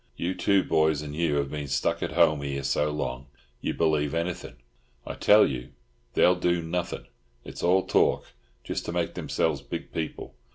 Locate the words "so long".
2.63-3.27